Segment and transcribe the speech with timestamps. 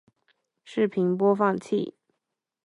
[0.65, 1.93] 视频播放器